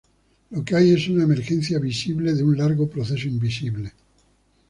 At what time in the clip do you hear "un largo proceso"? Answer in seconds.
2.41-3.27